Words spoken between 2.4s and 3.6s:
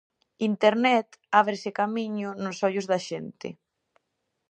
nos ollos da xente.